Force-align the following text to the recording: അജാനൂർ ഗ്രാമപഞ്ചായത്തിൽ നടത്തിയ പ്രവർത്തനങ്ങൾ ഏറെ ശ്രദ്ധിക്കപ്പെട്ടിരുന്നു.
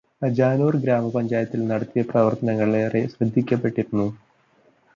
അജാനൂർ 0.21 0.75
ഗ്രാമപഞ്ചായത്തിൽ 0.75 1.67
നടത്തിയ 1.67 2.01
പ്രവർത്തനങ്ങൾ 2.03 2.75
ഏറെ 2.75 3.07
ശ്രദ്ധിക്കപ്പെട്ടിരുന്നു. 3.07 4.07